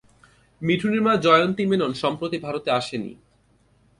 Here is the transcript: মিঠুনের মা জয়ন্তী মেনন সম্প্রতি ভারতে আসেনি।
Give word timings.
মিঠুনের 0.61 1.01
মা 1.01 1.13
জয়ন্তী 1.15 1.63
মেনন 1.69 1.91
সম্প্রতি 1.93 2.37
ভারতে 2.37 2.69
আসেনি। 2.71 3.11